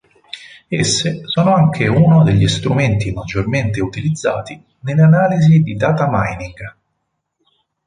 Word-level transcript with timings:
Esse 0.71 1.21
sono 1.27 1.53
anche 1.53 1.85
uno 1.87 2.23
degli 2.23 2.47
strumenti 2.47 3.11
maggiormente 3.11 3.81
utilizzati 3.83 4.59
nelle 4.79 5.03
analisi 5.03 5.61
di 5.61 5.75
Data 5.75 6.07
mining. 6.09 6.75